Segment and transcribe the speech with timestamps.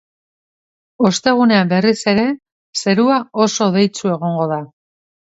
[1.09, 2.25] Ostegunean berriz ere
[2.83, 4.63] zerua oso hodeitsu egongo da.